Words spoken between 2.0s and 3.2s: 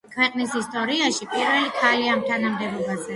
ამ თანამდებობაზე.